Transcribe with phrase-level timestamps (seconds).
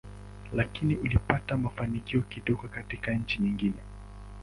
[0.53, 3.81] Lakini ulipata mafanikio kidogo katika nchi nyingine.